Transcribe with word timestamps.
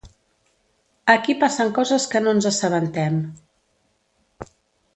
Aquí 1.15 1.35
passen 1.43 1.69
coses 1.75 2.07
que 2.15 2.21
no 2.25 2.33
ens 2.37 2.47
assabentem. 2.53 3.21